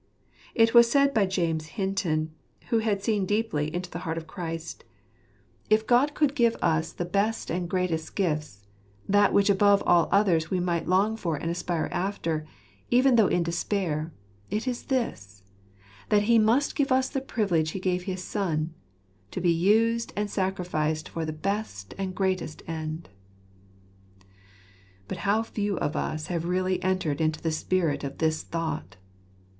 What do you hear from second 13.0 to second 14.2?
though in despair,